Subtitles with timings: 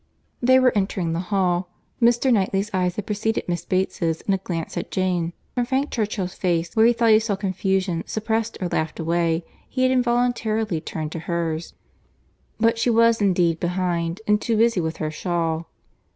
[0.41, 1.69] They were entering the hall.
[2.01, 2.33] Mr.
[2.33, 5.31] Knightley's eyes had preceded Miss Bates's in a glance at Jane.
[5.53, 9.83] From Frank Churchill's face, where he thought he saw confusion suppressed or laughed away, he
[9.83, 11.75] had involuntarily turned to hers;
[12.59, 15.67] but she was indeed behind, and too busy with her shawl.